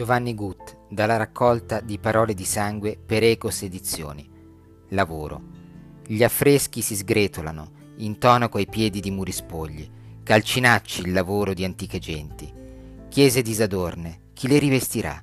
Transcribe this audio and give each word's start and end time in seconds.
Giovanni 0.00 0.34
Gut, 0.34 0.78
dalla 0.88 1.18
raccolta 1.18 1.80
di 1.80 1.98
Parole 1.98 2.32
di 2.32 2.46
sangue 2.46 2.96
per 2.96 3.22
Ecos 3.22 3.60
Edizioni. 3.64 4.26
Lavoro. 4.88 5.42
Gli 6.06 6.24
affreschi 6.24 6.80
si 6.80 6.96
sgretolano, 6.96 7.72
intonaco 7.96 8.56
ai 8.56 8.66
piedi 8.66 9.00
di 9.00 9.10
muri 9.10 9.30
spogli, 9.30 9.86
calcinacci 10.22 11.02
il 11.02 11.12
lavoro 11.12 11.52
di 11.52 11.64
antiche 11.64 11.98
genti. 11.98 12.50
Chiese 13.10 13.42
disadorne, 13.42 14.30
chi 14.32 14.48
le 14.48 14.58
rivestirà? 14.58 15.22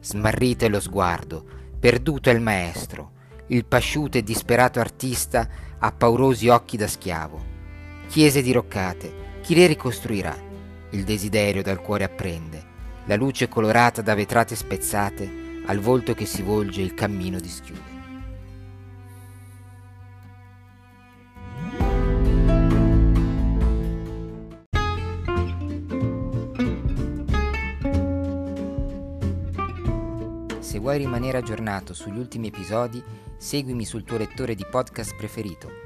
Smarrito 0.00 0.64
è 0.64 0.68
lo 0.70 0.80
sguardo, 0.80 1.46
perduto 1.78 2.28
è 2.28 2.32
il 2.32 2.40
maestro, 2.40 3.12
il 3.46 3.64
pasciuto 3.64 4.18
e 4.18 4.24
disperato 4.24 4.80
artista 4.80 5.48
ha 5.78 5.92
paurosi 5.92 6.48
occhi 6.48 6.76
da 6.76 6.88
schiavo. 6.88 7.40
Chiese 8.08 8.42
diroccate, 8.42 9.38
chi 9.42 9.54
le 9.54 9.68
ricostruirà? 9.68 10.36
Il 10.90 11.04
desiderio 11.04 11.62
dal 11.62 11.80
cuore 11.80 12.02
apprende 12.02 12.74
la 13.06 13.14
luce 13.16 13.48
colorata 13.48 14.02
da 14.02 14.14
vetrate 14.14 14.56
spezzate, 14.56 15.62
al 15.66 15.78
volto 15.78 16.12
che 16.14 16.26
si 16.26 16.42
volge 16.42 16.82
il 16.82 16.94
cammino 16.94 17.38
dischiude. 17.38 17.94
Se 30.58 30.78
vuoi 30.80 30.98
rimanere 30.98 31.38
aggiornato 31.38 31.94
sugli 31.94 32.18
ultimi 32.18 32.48
episodi, 32.48 33.02
seguimi 33.36 33.84
sul 33.84 34.02
tuo 34.02 34.18
lettore 34.18 34.54
di 34.54 34.66
podcast 34.68 35.16
preferito 35.16 35.85